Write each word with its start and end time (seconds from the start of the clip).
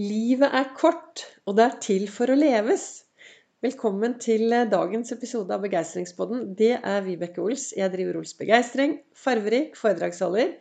Livet 0.00 0.54
er 0.56 0.70
kort, 0.72 1.20
og 1.44 1.58
det 1.58 1.64
er 1.66 1.74
til 1.84 2.06
for 2.08 2.32
å 2.32 2.36
leves. 2.38 3.02
Velkommen 3.60 4.14
til 4.24 4.46
eh, 4.48 4.64
dagens 4.64 5.12
episode 5.12 5.52
av 5.52 5.60
Begeistringspodden. 5.66 6.54
Det 6.56 6.78
er 6.78 7.04
Vibeke 7.04 7.42
Ols. 7.44 7.66
Jeg 7.76 7.92
driver 7.92 8.22
Ols 8.22 8.32
Begeistring. 8.38 8.94
Farverik 9.12 9.76
foredragsholder. 9.76 10.54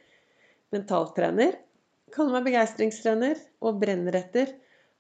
Mentaltrener. 0.75 1.55
Kaller 2.12 2.36
meg 2.36 2.49
begeistringstrener 2.49 3.39
og 3.63 3.79
brenner 3.79 4.20
etter 4.20 4.52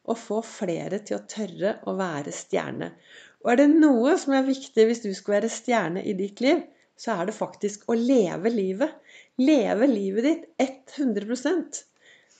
å 0.07 0.15
få 0.15 0.39
flere 0.47 1.01
til 1.03 1.19
å 1.19 1.25
tørre 1.27 1.75
å 1.83 1.99
være 1.99 2.31
stjerne. 2.31 2.93
Og 3.43 3.51
er 3.51 3.65
det 3.65 3.69
noe 3.73 4.15
som 4.15 4.39
er 4.39 4.47
viktig 4.47 4.87
hvis 4.87 5.03
du 5.03 5.11
skal 5.11 5.41
være 5.41 5.51
stjerne 5.51 6.07
i 6.07 6.15
ditt 6.15 6.39
liv, 6.39 6.63
så 6.95 7.19
er 7.19 7.27
det 7.27 7.35
faktisk 7.35 7.83
å 7.91 7.99
leve 7.99 8.55
livet. 8.55 8.95
Leve 9.43 9.91
livet 9.91 10.31
ditt 10.31 10.51
100 10.95 11.35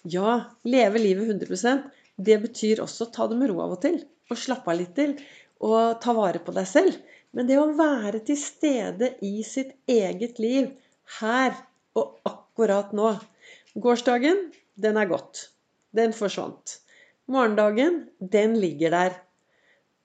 ja, 0.03 0.37
leve 0.63 1.01
livet 1.01 1.29
100% 1.29 1.89
det 2.25 2.37
betyr 2.43 2.81
også 2.83 3.09
ta 3.13 3.27
det 3.29 3.37
med 3.39 3.51
ro 3.51 3.61
av 3.63 3.75
og 3.77 3.81
til. 3.85 3.97
Og 4.31 4.39
slappe 4.39 4.71
av 4.71 4.79
litt 4.79 4.93
til. 4.97 5.15
Og 5.65 5.97
ta 6.03 6.13
vare 6.17 6.41
på 6.43 6.53
deg 6.55 6.67
selv. 6.69 6.97
Men 7.35 7.47
det 7.47 7.57
å 7.61 7.69
være 7.77 8.21
til 8.27 8.37
stede 8.39 9.13
i 9.23 9.41
sitt 9.47 9.73
eget 9.89 10.39
liv 10.43 10.71
her 11.19 11.55
og 11.97 12.19
akkurat 12.27 12.91
nå 12.95 13.13
Gårsdagen, 13.81 14.49
den 14.75 14.97
er 14.99 15.07
gått. 15.07 15.45
Den 15.95 16.11
forsvant. 16.15 16.81
Morgendagen, 17.31 18.01
den 18.19 18.57
ligger 18.59 18.91
der. 18.91 19.15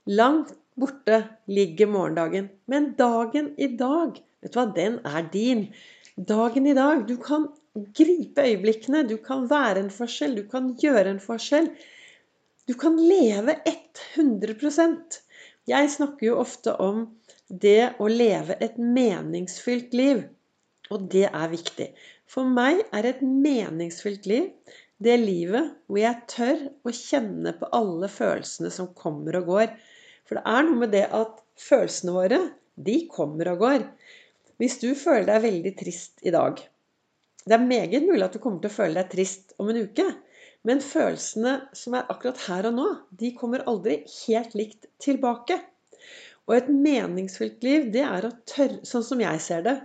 Langt 0.07 0.53
borte 0.79 1.25
ligger 1.51 1.91
morgendagen. 1.91 2.47
Men 2.71 2.93
dagen 2.99 3.51
i 3.59 3.73
dag, 3.75 4.21
vet 4.43 4.55
du 4.55 4.61
hva, 4.61 4.69
den 4.77 5.01
er 5.03 5.27
din. 5.33 5.67
Dagen 6.15 6.71
i 6.71 6.77
dag. 6.79 7.03
Du 7.11 7.17
kan 7.19 7.49
gripe 7.97 8.45
øyeblikkene. 8.47 9.05
Du 9.09 9.17
kan 9.23 9.47
være 9.51 9.85
en 9.85 9.93
forskjell. 9.93 10.37
Du 10.39 10.47
kan 10.51 10.73
gjøre 10.81 11.13
en 11.13 11.23
forskjell. 11.23 11.71
Du 12.67 12.75
kan 12.75 12.97
leve 12.99 13.59
100% 14.17 15.21
Jeg 15.67 15.91
snakker 15.91 16.27
jo 16.27 16.39
ofte 16.39 16.75
om 16.83 17.05
det 17.49 17.95
å 18.03 18.09
leve 18.11 18.57
et 18.63 18.79
meningsfylt 18.79 19.95
liv. 19.95 20.25
Og 20.91 21.09
det 21.11 21.27
er 21.29 21.49
viktig. 21.51 21.89
For 22.31 22.47
meg 22.47 22.83
er 22.95 23.07
et 23.11 23.23
meningsfylt 23.23 24.27
liv 24.31 24.51
det 25.03 25.17
livet 25.21 25.75
hvor 25.87 26.01
jeg 26.01 26.23
tør 26.31 26.63
å 26.87 26.93
kjenne 26.95 27.53
på 27.59 27.69
alle 27.77 28.09
følelsene 28.09 28.71
som 28.73 28.95
kommer 28.97 29.37
og 29.41 29.51
går. 29.51 29.75
For 30.27 30.39
det 30.39 30.45
er 30.49 30.65
noe 30.67 30.81
med 30.83 30.95
det 30.95 31.05
at 31.15 31.43
følelsene 31.61 32.15
våre, 32.17 32.41
de 32.77 32.97
kommer 33.13 33.53
og 33.53 33.61
går. 33.65 33.85
Hvis 34.61 34.79
du 34.81 34.89
føler 34.97 35.29
deg 35.29 35.45
veldig 35.45 35.73
trist 35.79 36.25
i 36.25 36.33
dag, 36.35 36.61
det 37.47 37.55
er 37.55 37.63
meget 37.63 38.03
mulig 38.03 38.25
at 38.27 38.35
du 38.35 38.41
kommer 38.43 38.59
til 38.63 38.73
å 38.73 38.77
føle 38.77 38.99
deg 38.99 39.11
trist 39.13 39.55
om 39.63 39.69
en 39.71 39.79
uke. 39.87 40.07
Men 40.67 40.83
følelsene 40.83 41.53
som 41.79 41.95
er 41.95 42.09
akkurat 42.11 42.41
her 42.49 42.67
og 42.73 42.75
nå, 42.75 42.87
de 43.15 43.31
kommer 43.39 43.63
aldri 43.71 44.01
helt 44.27 44.57
likt 44.59 44.89
tilbake. 45.03 45.61
Og 46.47 46.57
et 46.57 46.71
meningsfylt 46.71 47.63
liv, 47.67 47.87
det 47.95 48.03
er 48.07 48.27
å 48.27 48.35
tørre 48.51 48.83
Sånn 48.87 49.07
som 49.07 49.23
jeg 49.23 49.43
ser 49.43 49.63
det. 49.67 49.77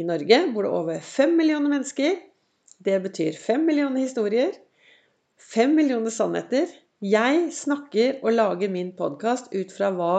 I 0.00 0.06
Norge 0.08 0.40
bor 0.54 0.64
det 0.64 0.72
over 0.72 1.04
fem 1.04 1.36
millioner 1.36 1.72
mennesker. 1.74 2.16
Det 2.80 2.96
betyr 3.04 3.36
fem 3.36 3.64
millioner 3.68 4.04
historier. 4.04 4.56
Fem 5.36 5.76
millioner 5.76 6.12
sannheter. 6.14 6.68
Jeg 7.04 7.48
snakker 7.54 8.22
og 8.22 8.32
lager 8.32 8.72
min 8.72 8.94
podkast 8.96 9.52
ut 9.52 9.72
fra 9.76 9.92
hva 9.94 10.12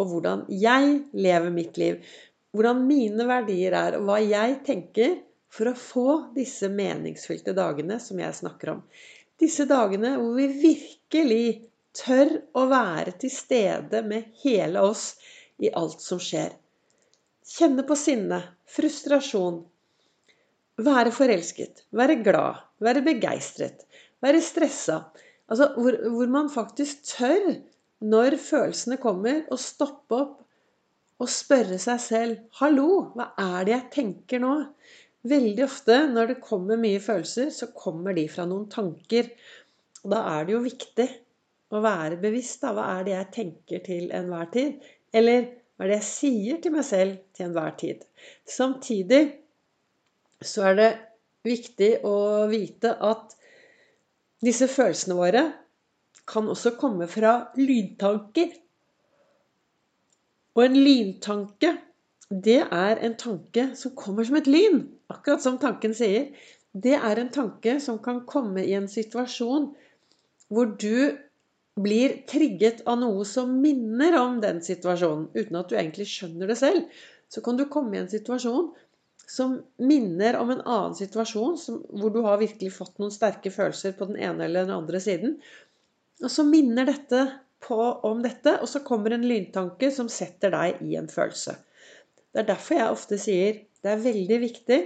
og 0.00 0.08
hvordan 0.12 0.44
jeg 0.52 1.02
lever 1.12 1.52
mitt 1.52 1.80
liv. 1.80 2.04
Hvordan 2.52 2.84
mine 2.88 3.24
verdier 3.28 3.74
er, 3.76 3.96
og 3.96 4.08
hva 4.08 4.20
jeg 4.20 4.60
tenker 4.66 5.16
for 5.52 5.68
å 5.68 5.76
få 5.76 6.06
disse 6.36 6.70
meningsfylte 6.72 7.54
dagene 7.56 7.98
som 8.00 8.20
jeg 8.20 8.38
snakker 8.38 8.76
om. 8.76 8.80
Disse 9.40 9.66
dagene 9.68 10.14
hvor 10.16 10.36
vi 10.38 10.48
virkelig 10.62 11.46
tør 11.96 12.38
å 12.56 12.66
være 12.70 13.16
til 13.20 13.32
stede 13.32 14.00
med 14.06 14.32
hele 14.44 14.80
oss 14.80 15.12
i 15.62 15.70
alt 15.76 16.00
som 16.00 16.20
skjer. 16.22 16.54
Kjenne 17.52 17.84
på 17.84 17.96
sinne, 17.98 18.38
frustrasjon, 18.70 19.60
være 20.82 21.12
forelsket, 21.14 21.84
være 21.92 22.20
glad, 22.24 22.62
være 22.82 23.02
begeistret, 23.04 23.84
være 24.24 24.40
stressa. 24.44 25.02
Altså 25.50 25.72
hvor, 25.76 25.98
hvor, 26.14 26.30
man 26.32 26.48
faktisk 26.52 27.02
tør, 27.10 27.58
når 28.00 28.38
følelsene 28.40 28.96
kommer, 29.02 29.42
å 29.52 29.58
stoppe 29.60 30.16
opp 30.16 30.38
og 31.22 31.30
spørre 31.30 31.76
seg 31.78 32.00
selv 32.02 32.58
Hallo, 32.58 33.12
hva 33.14 33.28
er 33.38 33.66
det 33.68 33.74
jeg 33.74 33.90
tenker 33.94 34.42
nå? 34.42 34.54
Veldig 35.28 35.62
ofte 35.64 35.98
når 36.10 36.32
det 36.32 36.42
kommer 36.42 36.80
mye 36.80 37.00
følelser, 37.02 37.52
så 37.54 37.68
kommer 37.76 38.16
de 38.16 38.24
fra 38.30 38.46
noen 38.48 38.66
tanker. 38.72 39.28
Og 40.02 40.10
da 40.10 40.22
er 40.32 40.48
det 40.48 40.56
jo 40.56 40.62
viktig 40.64 41.06
å 41.72 41.82
være 41.84 42.18
bevisst. 42.22 42.64
Da. 42.64 42.72
Hva 42.74 42.88
er 42.96 43.06
det 43.06 43.14
jeg 43.14 43.30
tenker 43.36 43.84
til 43.86 44.10
enhver 44.14 44.50
tid? 44.54 44.82
Eller 45.14 45.46
hva 45.76 45.86
er 45.86 45.92
det 45.92 46.00
jeg 46.00 46.08
sier 46.08 46.58
til 46.62 46.74
meg 46.74 46.86
selv 46.88 47.20
til 47.36 47.48
enhver 47.48 47.76
tid? 47.78 48.02
Samtidig 48.48 49.22
så 50.42 50.66
er 50.72 50.78
det 50.80 50.90
viktig 51.46 51.92
å 52.06 52.16
vite 52.50 52.96
at 53.02 53.36
disse 54.42 54.66
følelsene 54.70 55.14
våre 55.18 55.44
kan 56.26 56.50
også 56.50 56.74
komme 56.78 57.06
fra 57.10 57.36
lydtanker. 57.58 58.50
Og 60.52 60.64
en 60.66 60.76
lyntanke, 60.76 61.72
det 62.32 62.62
er 62.64 63.00
en 63.04 63.14
tanke 63.18 63.68
som 63.76 63.94
kommer 63.98 64.24
som 64.24 64.38
et 64.38 64.48
lyn. 64.48 64.86
Akkurat 65.12 65.42
som 65.44 65.58
tanken 65.60 65.94
sier. 65.96 66.30
Det 66.72 66.94
er 66.96 67.20
en 67.20 67.32
tanke 67.32 67.76
som 67.84 67.98
kan 68.00 68.22
komme 68.28 68.64
i 68.64 68.72
en 68.78 68.88
situasjon 68.88 69.72
hvor 70.52 70.70
du 70.80 71.18
blir 71.80 72.18
trigget 72.28 72.82
av 72.88 72.98
noe 73.00 73.24
som 73.28 73.52
minner 73.62 74.16
om 74.20 74.38
den 74.42 74.60
situasjonen, 74.64 75.30
uten 75.32 75.58
at 75.60 75.70
du 75.70 75.76
egentlig 75.76 76.08
skjønner 76.10 76.50
det 76.50 76.58
selv. 76.60 76.88
Så 77.32 77.40
kan 77.44 77.56
du 77.56 77.64
komme 77.72 77.96
i 77.96 78.02
en 78.02 78.10
situasjon 78.12 78.72
som 79.28 79.54
minner 79.80 80.36
om 80.36 80.50
en 80.52 80.60
annen 80.60 80.96
situasjon, 80.96 81.56
som, 81.60 81.78
hvor 81.88 82.12
du 82.12 82.20
har 82.26 82.40
virkelig 82.42 82.74
fått 82.74 82.98
noen 83.00 83.14
sterke 83.14 83.52
følelser 83.54 83.94
på 83.96 84.10
den 84.10 84.18
ene 84.20 84.44
eller 84.44 84.66
den 84.66 84.76
andre 84.76 85.00
siden. 85.00 85.38
Og 86.20 86.28
så 86.32 86.44
minner 86.44 86.88
dette 86.88 87.24
på 87.62 87.78
om 88.08 88.20
dette, 88.24 88.58
og 88.60 88.68
så 88.68 88.82
kommer 88.84 89.14
en 89.14 89.24
lyntanke 89.24 89.88
som 89.94 90.10
setter 90.12 90.52
deg 90.52 90.82
i 90.84 90.96
en 91.00 91.08
følelse. 91.08 91.56
Det 92.32 92.40
er 92.42 92.48
derfor 92.48 92.78
jeg 92.78 92.96
ofte 92.96 93.18
sier 93.20 93.60
det 93.84 93.90
er 93.92 94.04
veldig 94.04 94.38
viktig 94.40 94.80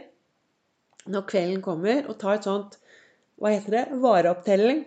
når 1.12 1.26
kvelden 1.30 1.62
kommer, 1.62 2.06
og 2.10 2.18
ta 2.18 2.34
et 2.34 2.46
sånt 2.48 2.78
hva 3.38 3.52
heter 3.52 3.74
det, 3.76 3.84
vareopptelling. 4.02 4.80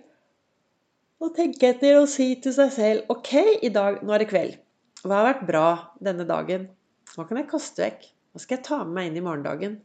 Og 1.23 1.31
tenke 1.35 1.69
etter 1.69 1.99
og 1.99 2.09
si 2.11 2.33
til 2.43 2.55
seg 2.55 2.73
selv 2.75 3.13
OK, 3.13 3.31
i 3.63 3.71
dag, 3.71 4.01
nå 4.03 4.15
er 4.15 4.23
det 4.23 4.29
kveld. 4.31 4.57
Hva 5.03 5.21
har 5.21 5.27
vært 5.29 5.45
bra 5.47 5.67
denne 6.03 6.25
dagen? 6.27 6.67
Hva 7.13 7.27
kan 7.29 7.39
jeg 7.39 7.49
kaste 7.51 7.85
vekk? 7.85 8.07
Hva 8.33 8.43
skal 8.43 8.57
jeg 8.57 8.65
ta 8.67 8.81
med 8.83 8.95
meg 8.97 9.09
inn 9.09 9.19
i 9.21 9.23
morgendagen? 9.23 9.77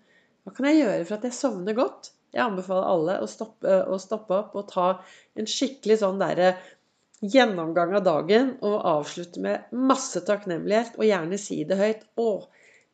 Hva 0.43 0.55
kan 0.57 0.69
jeg 0.69 0.81
gjøre 0.81 1.05
for 1.05 1.19
at 1.19 1.29
jeg 1.29 1.37
sovner 1.37 1.77
godt? 1.79 2.11
Jeg 2.35 2.43
anbefaler 2.43 2.91
alle 2.91 3.19
å 3.23 3.29
stoppe, 3.31 3.77
å 3.87 4.01
stoppe 4.03 4.35
opp 4.35 4.57
og 4.59 4.67
ta 4.73 4.89
en 5.39 5.47
skikkelig 5.47 6.01
sånn 6.01 6.19
derre 6.19 6.57
gjennomgang 7.23 7.95
av 7.95 8.03
dagen 8.05 8.51
og 8.67 8.75
avslutte 8.91 9.41
med 9.41 9.71
masse 9.73 10.21
takknemlighet, 10.27 10.99
og 10.99 11.07
gjerne 11.07 11.39
si 11.41 11.63
det 11.69 11.79
høyt. 11.79 12.03
Å, 12.19 12.29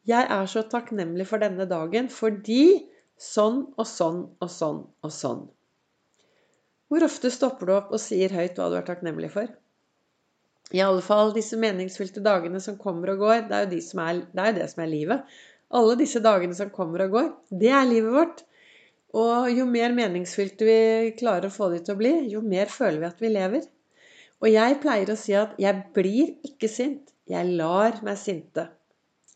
jeg 0.09 0.27
er 0.33 0.47
så 0.49 0.62
takknemlig 0.71 1.27
for 1.28 1.43
denne 1.43 1.66
dagen 1.69 2.09
fordi 2.12 2.65
Sånn 3.21 3.66
og 3.77 3.84
sånn 3.84 4.21
og 4.41 4.49
sånn 4.49 4.78
og 5.05 5.12
sånn. 5.12 5.41
Hvor 6.88 7.05
ofte 7.05 7.28
stopper 7.31 7.69
du 7.69 7.72
opp 7.75 7.91
og 7.93 8.00
sier 8.00 8.33
høyt 8.33 8.56
hva 8.56 8.71
du 8.72 8.78
er 8.78 8.87
takknemlig 8.87 9.28
for? 9.34 9.50
I 10.72 10.81
alle 10.81 11.03
fall 11.05 11.34
disse 11.37 11.59
meningsfylte 11.60 12.22
dagene 12.25 12.62
som 12.65 12.78
kommer 12.81 13.12
og 13.12 13.27
går. 13.27 13.43
Det 13.50 13.59
er 13.59 13.66
jo, 13.66 13.71
de 13.75 13.81
som 13.84 14.00
er, 14.06 14.22
det, 14.33 14.47
er 14.47 14.56
det 14.56 14.71
som 14.72 14.83
er 14.87 14.91
livet. 14.94 15.37
Alle 15.77 15.99
disse 16.00 16.22
dagene 16.25 16.56
som 16.56 16.72
kommer 16.72 17.05
og 17.05 17.19
går, 17.19 17.28
det 17.60 17.75
er 17.77 17.91
livet 17.91 18.16
vårt. 18.16 18.43
Og 19.21 19.53
jo 19.53 19.69
mer 19.69 19.93
meningsfylte 19.93 20.66
vi 20.66 20.81
klarer 21.21 21.50
å 21.50 21.55
få 21.55 21.69
det 21.75 21.84
til 21.84 21.99
å 21.99 22.00
bli, 22.00 22.15
jo 22.33 22.41
mer 22.47 22.72
føler 22.72 23.03
vi 23.03 23.10
at 23.10 23.21
vi 23.21 23.34
lever. 23.34 23.69
Og 24.41 24.48
jeg 24.48 24.80
pleier 24.80 25.13
å 25.13 25.21
si 25.21 25.36
at 25.36 25.59
jeg 25.60 25.84
blir 25.92 26.33
ikke 26.48 26.72
sint. 26.72 27.13
Jeg 27.28 27.53
lar 27.60 28.01
meg 28.07 28.16
sinte. 28.19 28.71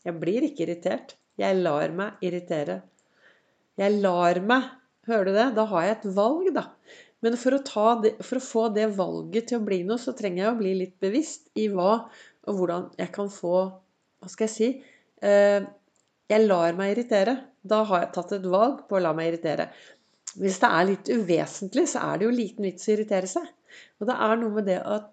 Jeg 0.05 0.19
blir 0.21 0.45
ikke 0.45 0.65
irritert. 0.67 1.15
Jeg 1.39 1.57
lar 1.59 1.91
meg 1.95 2.21
irritere. 2.25 2.79
Jeg 3.79 3.99
lar 4.03 4.39
meg. 4.45 4.69
Hører 5.09 5.27
du 5.27 5.35
det? 5.35 5.49
Da 5.57 5.65
har 5.69 5.85
jeg 5.85 5.95
et 5.97 6.07
valg, 6.17 6.49
da. 6.55 6.65
Men 7.25 7.37
for 7.41 7.57
å, 7.57 7.61
det, 8.03 8.11
for 8.25 8.37
å, 8.37 8.43
få 8.43 8.63
det 8.75 8.85
valget 8.97 9.49
til 9.49 9.59
å 9.59 9.65
bli 9.65 9.81
noe, 9.87 9.97
så 10.01 10.13
trenger 10.17 10.43
jeg 10.43 10.51
å 10.51 10.59
bli 10.59 10.75
litt 10.83 10.95
bevisst 11.01 11.49
i 11.57 11.67
hva 11.73 12.05
og 12.45 12.59
hvordan 12.59 12.91
jeg 12.99 13.09
kan 13.15 13.31
få 13.33 13.55
Hva 14.21 14.29
skal 14.29 14.45
jeg 14.47 14.53
si? 14.53 14.67
Eh, 15.25 15.65
jeg 16.31 16.45
lar 16.45 16.77
meg 16.77 16.93
irritere. 16.93 17.35
Da 17.65 17.83
har 17.89 18.05
jeg 18.05 18.13
tatt 18.15 18.35
et 18.37 18.47
valg 18.49 18.85
på 18.89 18.97
å 18.97 19.01
la 19.01 19.11
meg 19.17 19.31
irritere. 19.31 19.67
Hvis 20.35 20.59
det 20.61 20.69
er 20.69 20.87
litt 20.89 21.11
uvesentlig, 21.11 21.85
så 21.89 22.05
er 22.07 22.19
det 22.19 22.27
jo 22.27 22.33
liten 22.33 22.65
vits 22.67 22.87
å 22.87 22.93
irritere 22.95 23.29
seg. 23.29 23.45
Og 23.99 24.09
det 24.09 24.15
er 24.27 24.39
noe 24.41 24.55
med 24.55 24.69
det 24.69 24.79
at 24.81 25.11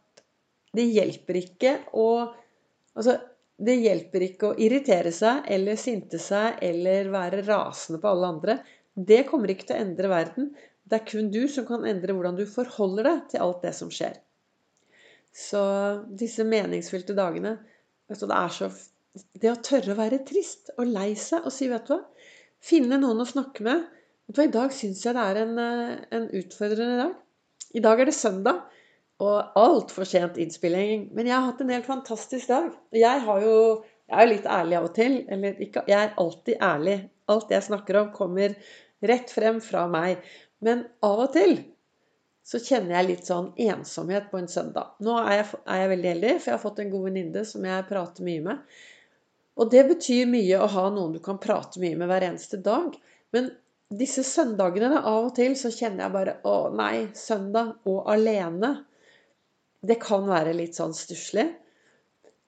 det 0.76 0.88
hjelper 0.88 1.40
ikke 1.42 1.76
å 1.96 2.06
Altså, 2.92 3.14
det 3.60 3.74
hjelper 3.78 4.24
ikke 4.26 4.50
å 4.50 4.58
irritere 4.58 5.12
seg 5.14 5.46
eller 5.52 5.78
sinte 5.80 6.18
seg 6.22 6.58
eller 6.64 7.10
være 7.12 7.42
rasende 7.46 8.00
på 8.02 8.10
alle 8.10 8.30
andre. 8.34 8.58
Det 8.92 9.22
kommer 9.28 9.52
ikke 9.52 9.68
til 9.68 9.76
å 9.76 9.84
endre 9.84 10.10
verden. 10.12 10.52
Det 10.82 10.98
er 10.98 11.08
kun 11.08 11.30
du 11.32 11.44
som 11.48 11.66
kan 11.68 11.86
endre 11.88 12.16
hvordan 12.16 12.38
du 12.38 12.46
forholder 12.48 13.08
deg 13.08 13.20
til 13.32 13.44
alt 13.44 13.62
det 13.64 13.74
som 13.76 13.92
skjer. 13.92 14.16
Så 15.32 15.62
disse 16.18 16.44
meningsfylte 16.44 17.16
dagene 17.16 17.56
vet 18.10 18.20
Det 18.20 18.36
er 18.36 18.52
så 18.52 18.68
Det 19.12 19.52
å 19.52 19.60
tørre 19.64 19.94
å 19.94 20.00
være 20.00 20.24
trist 20.28 20.72
og 20.76 20.88
lei 20.88 21.12
seg 21.16 21.46
og 21.46 21.52
si, 21.54 21.68
vet 21.68 21.86
du 21.88 21.94
hva 21.94 22.02
Finne 22.62 22.94
noen 23.00 23.18
å 23.24 23.26
snakke 23.26 23.64
med. 23.66 23.80
Vet 24.28 24.36
du 24.36 24.38
hva, 24.38 24.44
I 24.46 24.54
dag 24.54 24.74
syns 24.76 25.00
jeg 25.02 25.16
det 25.16 25.22
er 25.22 25.40
en, 25.40 25.56
eh, 25.58 25.96
en 26.14 26.28
utfordrende 26.38 26.98
dag. 27.00 27.16
I 27.74 27.80
dag 27.82 28.00
er 28.00 28.06
det 28.06 28.14
søndag 28.14 28.60
og 29.22 29.56
altfor 29.58 30.08
sent 30.08 30.38
innspilling. 30.42 31.08
Men 31.14 31.28
jeg 31.30 31.36
har 31.36 31.48
hatt 31.48 31.62
en 31.62 31.72
helt 31.72 31.88
fantastisk 31.88 32.50
dag. 32.50 32.70
Jeg 32.96 33.24
har 33.26 33.42
jo 33.46 33.56
jeg 34.12 34.18
er 34.18 34.26
jo 34.26 34.32
litt 34.34 34.48
ærlig 34.50 34.76
av 34.76 34.86
og 34.88 34.94
til. 34.96 35.18
Eller 35.32 35.60
ikke, 35.64 35.84
jeg 35.88 35.98
er 35.98 36.16
alltid 36.20 36.64
ærlig. 36.68 36.96
Alt 37.32 37.52
jeg 37.54 37.64
snakker 37.64 38.00
om, 38.00 38.10
kommer 38.12 38.56
rett 39.08 39.30
frem 39.32 39.60
fra 39.64 39.86
meg. 39.88 40.20
Men 40.62 40.84
av 41.06 41.22
og 41.24 41.30
til 41.36 41.56
så 42.46 42.58
kjenner 42.58 42.96
jeg 42.96 43.08
litt 43.08 43.28
sånn 43.28 43.52
ensomhet 43.70 44.26
på 44.32 44.40
en 44.40 44.50
søndag. 44.50 44.96
Nå 45.06 45.14
er 45.22 45.38
jeg, 45.38 45.46
er 45.62 45.80
jeg 45.84 45.90
veldig 45.92 46.10
heldig, 46.10 46.32
for 46.34 46.50
jeg 46.50 46.56
har 46.56 46.64
fått 46.64 46.82
en 46.82 46.90
god 46.92 47.06
venninne 47.06 47.44
som 47.46 47.66
jeg 47.68 47.86
prater 47.88 48.26
mye 48.26 48.44
med. 48.48 48.78
Og 49.62 49.70
det 49.72 49.82
betyr 49.88 50.30
mye 50.30 50.58
å 50.58 50.70
ha 50.74 50.86
noen 50.90 51.14
du 51.14 51.20
kan 51.22 51.38
prate 51.40 51.80
mye 51.80 51.98
med 52.00 52.10
hver 52.10 52.26
eneste 52.26 52.58
dag. 52.64 52.96
Men 53.32 53.50
disse 53.94 54.24
søndagene, 54.26 54.96
av 54.98 55.28
og 55.28 55.34
til 55.36 55.54
så 55.60 55.70
kjenner 55.72 56.06
jeg 56.06 56.14
bare 56.16 56.38
Å 56.48 56.56
nei, 56.74 57.08
søndag 57.16 57.76
og 57.88 58.10
alene. 58.10 58.74
Det 59.82 59.98
kan 60.02 60.28
være 60.28 60.54
litt 60.54 60.78
sånn 60.78 60.94
stusslig. 60.94 61.48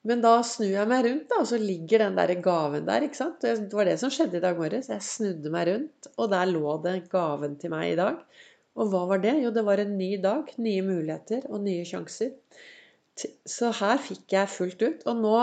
Men 0.05 0.21
da 0.21 0.35
snur 0.45 0.69
jeg 0.69 0.89
meg 0.89 1.07
rundt, 1.07 1.29
da, 1.31 1.41
og 1.41 1.49
så 1.49 1.59
ligger 1.59 2.05
den 2.05 2.19
der 2.19 2.35
gaven 2.45 2.85
der. 2.85 3.07
ikke 3.07 3.17
sant? 3.17 3.41
Det 3.41 3.73
var 3.73 3.89
det 3.89 3.97
som 4.03 4.13
skjedde 4.13 4.37
i 4.37 4.43
dag 4.45 4.59
morges. 4.61 4.91
Jeg 4.93 5.05
snudde 5.07 5.53
meg 5.53 5.71
rundt, 5.71 6.11
og 6.19 6.29
der 6.35 6.51
lå 6.51 6.75
det 6.85 6.99
gaven 7.13 7.57
til 7.61 7.73
meg 7.73 7.95
i 7.95 7.97
dag. 7.99 8.21
Og 8.75 8.91
hva 8.93 9.05
var 9.09 9.23
det? 9.23 9.33
Jo, 9.41 9.53
det 9.55 9.65
var 9.65 9.81
en 9.81 9.97
ny 9.97 10.11
dag. 10.21 10.51
Nye 10.61 10.85
muligheter 10.85 11.47
og 11.49 11.63
nye 11.65 11.87
sjanser. 11.89 12.35
Så 13.17 13.71
her 13.81 14.01
fikk 14.03 14.35
jeg 14.35 14.53
fullt 14.53 14.83
ut. 14.83 15.07
Og 15.11 15.23
nå 15.23 15.37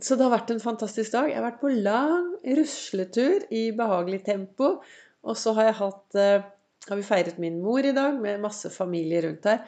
Så 0.00 0.16
det 0.16 0.24
har 0.24 0.32
vært 0.32 0.50
en 0.54 0.62
fantastisk 0.62 1.12
dag. 1.12 1.26
Jeg 1.28 1.36
har 1.36 1.44
vært 1.50 1.60
på 1.60 1.68
lang 1.68 2.30
rusletur 2.56 3.42
i 3.52 3.66
behagelig 3.76 4.22
tempo. 4.24 4.78
Og 5.20 5.36
så 5.36 5.52
har 5.58 5.68
jeg 5.68 5.80
hatt 5.82 6.16
eh, 6.16 6.46
Har 6.88 6.98
vi 6.98 7.04
feiret 7.06 7.36
min 7.38 7.60
mor 7.62 7.84
i 7.84 7.92
dag 7.92 8.16
med 8.20 8.40
masse 8.40 8.70
familie 8.72 9.20
rundt 9.26 9.44
her. 9.50 9.66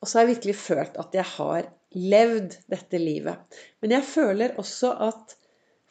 Og 0.00 0.08
så 0.08 0.18
har 0.18 0.26
jeg 0.26 0.36
virkelig 0.36 0.56
følt 0.56 0.96
at 1.00 1.16
jeg 1.16 1.26
har 1.36 1.68
levd 1.96 2.56
dette 2.70 3.00
livet. 3.00 3.60
Men 3.82 3.96
jeg 3.96 4.06
føler 4.06 4.56
også 4.60 4.94
at 5.10 5.36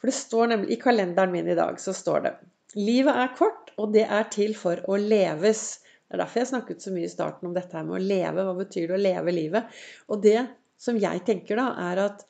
For 0.00 0.08
det 0.08 0.16
står 0.16 0.46
nemlig 0.48 0.72
i 0.72 0.80
kalenderen 0.80 1.32
min 1.32 1.48
i 1.52 1.54
dag 1.58 1.76
så 1.80 1.92
står 1.92 2.22
det 2.24 2.30
Livet 2.78 3.16
er 3.18 3.34
kort, 3.36 3.72
og 3.76 3.92
det 3.92 4.06
er 4.06 4.28
til 4.30 4.54
for 4.56 4.78
å 4.88 4.96
leves. 4.96 5.82
Det 6.06 6.14
er 6.14 6.22
derfor 6.22 6.40
jeg 6.40 6.50
snakket 6.52 6.84
så 6.84 6.92
mye 6.94 7.08
i 7.08 7.10
starten 7.10 7.48
om 7.48 7.56
dette 7.56 7.76
her 7.76 7.84
med 7.84 7.98
å 7.98 8.04
leve. 8.04 8.44
Hva 8.46 8.54
betyr 8.56 8.86
det 8.86 8.94
å 8.96 9.00
leve 9.02 9.34
livet? 9.34 9.80
Og 10.08 10.22
det 10.22 10.38
som 10.80 10.96
jeg 10.96 11.24
tenker 11.26 11.60
da, 11.60 11.66
er 11.90 12.04
at 12.06 12.26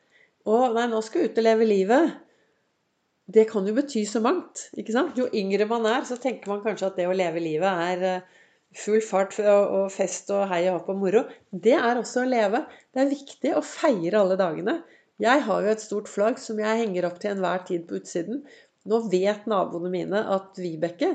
Å, 0.48 0.54
nei, 0.72 0.86
nå 0.88 1.02
skal 1.04 1.20
jeg 1.20 1.30
ut 1.30 1.38
og 1.42 1.44
leve 1.44 1.66
livet. 1.68 2.12
Det 3.28 3.44
kan 3.50 3.66
jo 3.68 3.74
bety 3.76 4.06
så 4.08 4.22
mangt. 4.24 4.70
ikke 4.72 4.94
sant? 4.94 5.18
Jo 5.20 5.26
yngre 5.36 5.66
man 5.68 5.84
er, 5.86 6.06
så 6.08 6.16
tenker 6.18 6.48
man 6.48 6.62
kanskje 6.64 6.88
at 6.88 6.96
det 6.96 7.06
å 7.06 7.14
leve 7.14 7.42
livet 7.44 7.82
er 7.84 8.22
full 8.76 9.02
fart 9.02 9.34
og 9.42 9.90
fest 9.92 10.30
og 10.34 10.46
hei 10.50 10.62
og 10.68 10.78
hopp 10.78 10.90
og 10.94 11.02
moro. 11.02 11.24
Det 11.50 11.74
er 11.76 11.98
også 11.98 12.22
å 12.22 12.30
leve. 12.30 12.64
Det 12.94 13.02
er 13.02 13.12
viktig 13.12 13.54
å 13.56 13.64
feire 13.66 14.22
alle 14.22 14.38
dagene. 14.40 14.80
Jeg 15.20 15.44
har 15.44 15.64
jo 15.64 15.72
et 15.72 15.82
stort 15.82 16.08
flagg 16.08 16.38
som 16.40 16.60
jeg 16.62 16.84
henger 16.84 17.08
opp 17.08 17.18
til 17.20 17.34
enhver 17.34 17.64
tid 17.68 17.86
på 17.88 17.98
utsiden. 18.00 18.44
Nå 18.88 19.02
vet 19.12 19.48
naboene 19.50 19.92
mine 19.92 20.22
at 20.36 20.56
Vibeke 20.56 21.14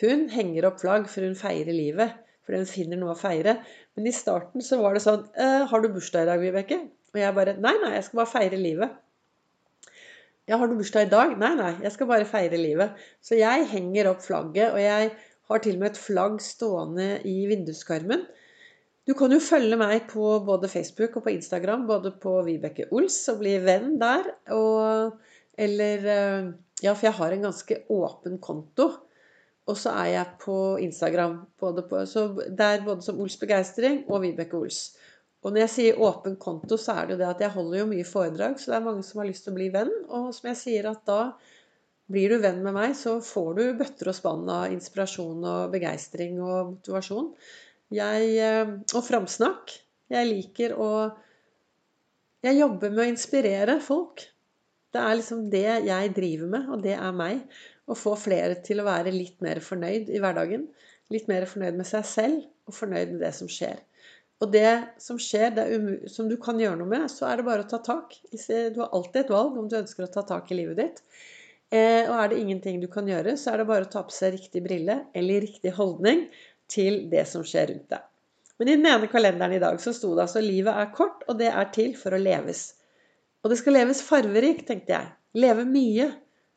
hun 0.00 0.26
henger 0.32 0.66
opp 0.66 0.80
flagg 0.82 1.06
for 1.10 1.22
hun 1.22 1.36
feirer 1.38 1.74
livet. 1.74 2.16
For 2.44 2.56
hun 2.58 2.66
finner 2.68 2.98
noe 3.00 3.14
å 3.14 3.18
feire. 3.18 3.60
Men 3.94 4.08
i 4.10 4.14
starten 4.14 4.64
så 4.64 4.80
var 4.80 4.96
det 4.96 5.04
sånn 5.04 5.22
«Eh, 5.38 5.64
'Har 5.70 5.80
du 5.80 5.88
bursdag 5.88 6.26
i 6.26 6.30
dag, 6.32 6.42
Vibeke?' 6.42 6.82
Og 7.14 7.20
jeg 7.20 7.34
bare 7.34 7.54
'Nei, 7.56 7.74
nei, 7.84 7.92
jeg 7.94 8.04
skal 8.04 8.18
bare 8.20 8.32
feire 8.32 8.58
livet'. 8.58 8.96
Ja, 10.48 10.58
har 10.58 10.68
du 10.68 10.74
bursdag 10.76 11.06
i 11.06 11.10
dag? 11.10 11.38
Nei, 11.38 11.54
nei, 11.56 11.70
jeg 11.80 11.92
skal 11.92 12.06
bare 12.06 12.26
feire 12.28 12.58
livet. 12.60 12.98
Så 13.22 13.38
jeg 13.38 13.68
henger 13.70 14.10
opp 14.10 14.20
flagget, 14.20 14.74
og 14.74 14.80
jeg 14.82 15.14
har 15.50 15.62
til 15.62 15.76
og 15.76 15.84
med 15.84 15.92
et 15.92 16.00
flagg 16.00 16.40
stående 16.42 17.08
i 17.28 17.44
vinduskarmen. 17.50 18.24
Du 19.04 19.12
kan 19.16 19.32
jo 19.34 19.40
følge 19.44 19.76
meg 19.76 20.06
på 20.08 20.38
både 20.46 20.70
Facebook 20.72 21.18
og 21.18 21.26
på 21.26 21.34
Instagram, 21.34 21.84
både 21.88 22.14
på 22.22 22.38
Vibeke 22.46 22.88
Ols, 22.94 23.18
og 23.28 23.42
bli 23.42 23.58
venn 23.60 23.98
der. 24.00 24.30
Og, 24.56 25.18
eller 25.60 26.08
eh, 26.14 26.52
Ja, 26.82 26.92
for 26.92 27.06
jeg 27.06 27.16
har 27.16 27.32
en 27.32 27.46
ganske 27.46 27.76
åpen 27.92 28.38
konto. 28.42 28.90
Og 29.64 29.76
så 29.80 29.94
er 29.96 30.10
jeg 30.12 30.38
på 30.42 30.76
Instagram. 30.82 31.38
Både 31.60 31.84
på, 31.88 32.02
så 32.06 32.26
det 32.36 32.66
er 32.66 32.84
både 32.84 33.04
som 33.06 33.20
Ols 33.22 33.38
Begeistring 33.40 34.02
og 34.10 34.20
Vibeke 34.24 34.58
Ols. 34.58 34.82
Og 35.44 35.52
når 35.52 35.64
jeg 35.64 35.72
sier 35.74 36.00
åpen 36.00 36.36
konto, 36.40 36.76
så 36.80 36.96
er 36.96 37.06
det 37.06 37.14
jo 37.14 37.20
det 37.20 37.30
at 37.30 37.42
jeg 37.44 37.52
holder 37.52 37.78
jo 37.78 37.88
mye 37.90 38.04
foredrag, 38.08 38.56
så 38.56 38.70
det 38.70 38.76
er 38.78 38.84
mange 38.86 39.02
som 39.04 39.20
har 39.20 39.28
lyst 39.28 39.44
til 39.44 39.52
å 39.52 39.58
bli 39.58 39.66
venn. 39.72 39.92
Og 40.08 40.30
som 40.36 40.48
jeg 40.50 40.60
sier 40.60 40.88
at 40.88 41.02
da 41.08 41.18
blir 42.12 42.34
du 42.34 42.40
venn 42.42 42.60
med 42.64 42.76
meg, 42.76 42.94
så 42.98 43.16
får 43.24 43.50
du 43.58 43.62
bøtter 43.78 44.10
og 44.10 44.16
spann 44.16 44.48
av 44.52 44.72
inspirasjon 44.74 45.44
og 45.48 45.72
begeistring 45.72 46.40
og 46.42 46.74
motivasjon. 46.74 47.30
Jeg, 47.94 48.30
eh, 48.44 48.72
og 48.92 49.04
framsnakk. 49.06 49.76
Jeg 50.12 50.30
liker 50.30 50.76
å 50.78 50.90
Jeg 52.44 52.58
jobber 52.58 52.90
med 52.92 53.00
å 53.00 53.08
inspirere 53.08 53.78
folk. 53.80 54.20
Det 54.92 55.00
er 55.00 55.14
liksom 55.16 55.46
det 55.48 55.86
jeg 55.86 56.10
driver 56.12 56.50
med, 56.52 56.66
og 56.68 56.82
det 56.84 56.92
er 56.92 57.14
meg. 57.16 57.38
Å 57.88 57.96
få 57.96 58.12
flere 58.20 58.58
til 58.60 58.82
å 58.82 58.84
være 58.84 59.14
litt 59.14 59.40
mer 59.40 59.62
fornøyd 59.64 60.10
i 60.12 60.20
hverdagen. 60.20 60.66
Litt 61.08 61.24
mer 61.26 61.46
fornøyd 61.48 61.78
med 61.78 61.88
seg 61.88 62.04
selv, 62.04 62.44
og 62.68 62.76
fornøyd 62.76 63.14
med 63.14 63.24
det 63.24 63.32
som 63.38 63.48
skjer. 63.48 63.80
Og 64.44 64.52
det 64.52 64.74
som 65.00 65.16
skjer, 65.16 65.54
det 65.56 66.10
som 66.12 66.28
du 66.28 66.36
kan 66.36 66.60
gjøre 66.60 66.82
noe 66.82 66.90
med, 66.90 67.08
så 67.08 67.30
er 67.30 67.40
det 67.40 67.48
bare 67.48 67.64
å 67.64 67.70
ta 67.70 67.80
tak. 67.80 68.12
Du 68.28 68.80
har 68.82 68.92
alltid 68.92 69.22
et 69.22 69.32
valg 69.32 69.56
om 69.56 69.70
du 69.70 69.78
ønsker 69.80 70.04
å 70.04 70.12
ta 70.12 70.26
tak 70.28 70.52
i 70.52 70.60
livet 70.60 70.82
ditt. 70.82 71.00
Eh, 71.74 72.06
og 72.06 72.14
er 72.14 72.30
det 72.30 72.38
ingenting 72.38 72.78
du 72.82 72.86
kan 72.92 73.08
gjøre, 73.08 73.34
så 73.40 73.52
er 73.52 73.60
det 73.60 73.68
bare 73.70 73.88
å 73.88 73.90
ta 73.90 74.04
på 74.06 74.14
seg 74.14 74.36
riktig 74.36 74.62
brille 74.62 75.00
eller 75.16 75.42
riktig 75.42 75.72
holdning 75.74 76.28
til 76.70 77.06
det 77.10 77.24
som 77.26 77.42
skjer 77.46 77.72
rundt 77.72 77.88
deg. 77.90 78.04
Men 78.60 78.70
i 78.70 78.76
den 78.76 78.86
ene 78.86 79.10
kalenderen 79.10 79.56
i 79.56 79.62
dag 79.62 79.80
så 79.82 79.92
sto 79.96 80.12
det 80.14 80.28
altså 80.28 80.42
'Livet 80.44 80.76
er 80.78 80.92
kort, 80.94 81.24
og 81.26 81.40
det 81.40 81.50
er 81.50 81.72
til 81.74 81.96
for 81.98 82.14
å 82.14 82.20
leves'. 82.22 82.76
Og 83.42 83.50
det 83.50 83.58
skal 83.58 83.76
leves 83.76 84.02
farverikt, 84.06 84.68
tenkte 84.68 84.94
jeg. 84.94 85.10
Leve 85.42 85.66
mye. 85.68 86.12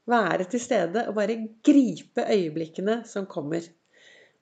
Være 0.08 0.46
til 0.48 0.62
stede 0.64 1.08
og 1.10 1.18
bare 1.18 1.36
gripe 1.66 2.24
øyeblikkene 2.24 3.02
som 3.10 3.26
kommer. 3.28 3.66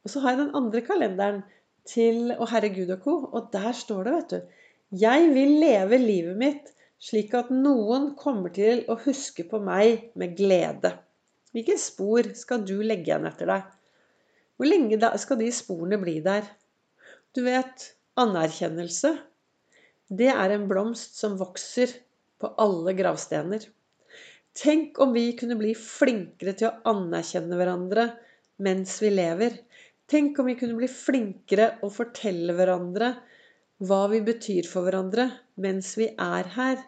Og 0.03 0.11
så 0.11 0.21
har 0.21 0.35
jeg 0.35 0.43
den 0.43 0.57
andre 0.59 0.81
kalenderen 0.85 1.39
til 1.89 2.35
Å 2.35 2.45
Herre 2.51 2.69
Gud 2.75 2.91
og 2.93 3.01
co., 3.01 3.15
og 3.33 3.49
der 3.53 3.71
står 3.73 4.03
det, 4.05 4.13
vet 4.13 4.29
du 4.29 4.99
Jeg 5.05 5.31
vil 5.33 5.55
leve 5.63 5.97
livet 5.97 6.37
mitt 6.37 6.74
slik 7.01 7.33
at 7.37 7.51
noen 7.53 8.13
kommer 8.19 8.53
til 8.55 8.83
å 8.91 8.97
huske 9.05 9.45
på 9.49 9.59
meg 9.63 10.11
med 10.19 10.35
glede. 10.37 10.93
Hvilke 11.55 11.77
spor 11.79 12.31
skal 12.35 12.65
du 12.67 12.77
legge 12.83 13.11
igjen 13.11 13.27
etter 13.29 13.51
deg? 13.51 13.67
Hvor 14.55 14.69
lenge 14.69 15.11
skal 15.19 15.39
de 15.39 15.51
sporene 15.55 15.99
bli 15.99 16.17
der? 16.23 16.47
Du 17.35 17.43
vet, 17.43 17.91
anerkjennelse, 18.19 19.11
det 20.07 20.29
er 20.31 20.53
en 20.53 20.67
blomst 20.69 21.17
som 21.19 21.35
vokser 21.39 21.91
på 22.39 22.51
alle 22.61 22.93
gravstener. 22.95 23.63
Tenk 24.55 24.99
om 25.03 25.11
vi 25.15 25.33
kunne 25.35 25.57
bli 25.59 25.73
flinkere 25.75 26.53
til 26.55 26.69
å 26.69 26.93
anerkjenne 26.93 27.57
hverandre 27.59 28.05
mens 28.63 28.97
vi 29.03 29.11
lever. 29.11 29.57
Tenk 30.07 30.37
om 30.39 30.47
vi 30.47 30.55
kunne 30.59 30.77
bli 30.77 30.87
flinkere 30.91 31.73
å 31.83 31.89
fortelle 31.91 32.55
hverandre 32.55 33.15
hva 33.83 34.05
vi 34.11 34.21
betyr 34.23 34.69
for 34.69 34.87
hverandre 34.87 35.27
mens 35.61 35.93
vi 35.99 36.09
er 36.11 36.49
her. 36.55 36.81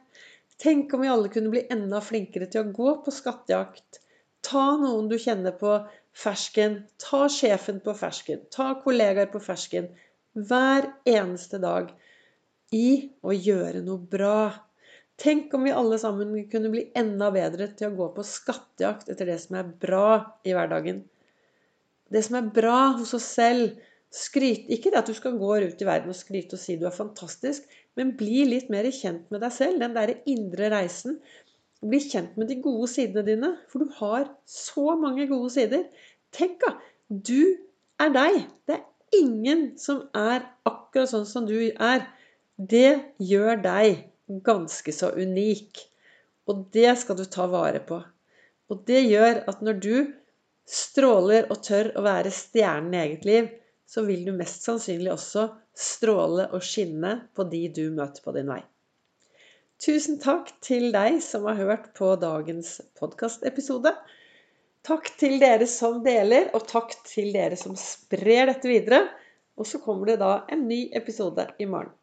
Tenk 0.62 0.94
om 0.94 1.04
vi 1.04 1.12
alle 1.12 1.32
kunne 1.34 1.52
bli 1.54 1.66
enda 1.74 2.02
flinkere 2.02 2.50
til 2.52 2.64
å 2.64 2.76
gå 2.76 2.94
på 3.06 3.14
skattejakt. 3.14 4.02
Ta 4.46 4.66
noen 4.80 5.10
du 5.12 5.18
kjenner 5.22 5.56
på 5.60 5.78
fersken. 6.18 6.82
Ta 7.02 7.28
sjefen 7.32 7.82
på 7.86 7.94
fersken. 7.98 8.46
Ta 8.54 8.74
kollegaer 8.84 9.30
på 9.34 9.42
fersken. 9.44 9.92
Hver 10.34 10.90
eneste 11.08 11.62
dag. 11.62 11.92
I 12.74 13.14
å 13.24 13.32
gjøre 13.32 13.84
noe 13.86 14.02
bra. 14.12 14.40
Tenk 15.18 15.54
om 15.56 15.64
vi 15.66 15.74
alle 15.74 15.98
sammen 16.02 16.34
kunne 16.52 16.72
bli 16.74 16.88
enda 16.98 17.30
bedre 17.34 17.70
til 17.78 17.90
å 17.90 17.98
gå 18.02 18.10
på 18.18 18.26
skattejakt 18.28 19.10
etter 19.10 19.32
det 19.32 19.38
som 19.42 19.58
er 19.62 19.70
bra 19.86 20.10
i 20.46 20.54
hverdagen. 20.54 21.06
Det 22.12 22.22
som 22.24 22.38
er 22.40 22.52
bra 22.54 22.82
hos 23.00 23.16
oss 23.18 23.30
selv, 23.38 23.78
Skryt, 24.14 24.70
ikke 24.72 24.92
det 24.94 25.02
at 25.02 25.10
du 25.10 25.16
skal 25.18 25.36
gå 25.36 25.50
ut 25.60 25.82
i 25.84 25.88
verden 25.88 26.14
og 26.14 26.16
skryte 26.16 26.56
og 26.56 26.62
si 26.62 26.78
du 26.80 26.86
er 26.88 26.96
fantastisk, 26.96 27.66
men 27.98 28.16
bli 28.18 28.46
litt 28.48 28.72
mer 28.74 28.88
kjent 28.94 29.32
med 29.34 29.42
deg 29.44 29.54
selv. 29.56 29.82
Den 29.82 29.96
derre 29.98 30.20
indre 30.30 30.70
reisen. 30.74 31.18
Bli 31.82 32.00
kjent 32.02 32.38
med 32.38 32.50
de 32.52 32.60
gode 32.62 32.90
sidene 32.92 33.26
dine. 33.26 33.54
For 33.72 33.84
du 33.84 33.96
har 34.00 34.30
så 34.50 34.94
mange 35.00 35.28
gode 35.30 35.50
sider. 35.54 35.88
Tenk, 36.36 36.62
da! 36.64 36.76
Du 37.08 37.58
er 38.02 38.14
deg. 38.14 38.44
Det 38.68 38.78
er 38.78 39.20
ingen 39.22 39.72
som 39.82 40.06
er 40.18 40.46
akkurat 40.68 41.14
sånn 41.14 41.28
som 41.30 41.48
du 41.50 41.58
er. 41.72 42.06
Det 42.58 43.18
gjør 43.22 43.62
deg 43.64 44.06
ganske 44.46 44.94
så 44.94 45.12
unik. 45.16 45.82
Og 46.48 46.68
det 46.76 46.94
skal 47.02 47.18
du 47.20 47.26
ta 47.30 47.48
vare 47.52 47.82
på. 47.84 48.00
Og 48.68 48.84
det 48.88 49.06
gjør 49.08 49.44
at 49.48 49.64
når 49.64 49.80
du 49.84 49.96
stråler 50.68 51.48
og 51.52 51.62
tør 51.64 51.94
å 51.96 52.04
være 52.04 52.34
stjernen 52.36 52.96
i 52.96 53.04
eget 53.06 53.28
liv, 53.28 53.48
så 53.88 54.04
vil 54.08 54.26
du 54.28 54.34
mest 54.36 54.66
sannsynlig 54.68 55.14
også 55.14 55.48
stråle 55.78 56.50
og 56.52 56.64
skinne 56.66 57.14
på 57.36 57.46
de 57.52 57.68
du 57.74 57.86
møter 57.96 58.24
på 58.24 58.34
din 58.36 58.50
vei. 58.52 58.62
Tusen 59.78 60.18
takk 60.20 60.50
til 60.66 60.90
deg 60.94 61.20
som 61.22 61.46
har 61.48 61.60
hørt 61.60 61.92
på 61.98 62.16
dagens 62.20 62.80
podkastepisode. 62.98 63.94
Takk 64.88 65.12
til 65.20 65.38
dere 65.42 65.68
som 65.70 66.02
deler, 66.06 66.50
og 66.58 66.66
takk 66.70 66.96
til 67.06 67.30
dere 67.36 67.58
som 67.60 67.78
sprer 67.78 68.50
dette 68.50 68.70
videre. 68.72 69.04
Og 69.58 69.68
så 69.70 69.82
kommer 69.84 70.12
det 70.12 70.20
da 70.22 70.32
en 70.54 70.68
ny 70.70 70.88
episode 70.98 71.48
i 71.62 71.70
morgen. 71.70 71.94